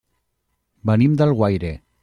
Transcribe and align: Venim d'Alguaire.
Venim 0.91 1.21
d'Alguaire. 1.21 1.75